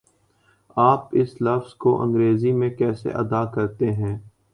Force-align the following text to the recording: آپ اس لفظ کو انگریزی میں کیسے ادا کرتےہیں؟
آپ 0.77 1.09
اس 1.11 1.35
لفظ 1.41 1.73
کو 1.73 2.01
انگریزی 2.01 2.51
میں 2.51 2.69
کیسے 2.69 3.11
ادا 3.11 3.43
کرتےہیں؟ 3.45 4.17